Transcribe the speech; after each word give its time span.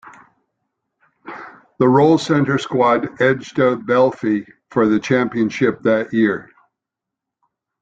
The 1.77 1.85
Rollcentre 1.85 2.59
squad 2.59 3.21
edged 3.21 3.59
out 3.59 3.85
Balfe 3.85 4.47
for 4.71 4.87
the 4.87 4.99
championship 4.99 5.83
that 5.83 6.11
year. 6.11 6.49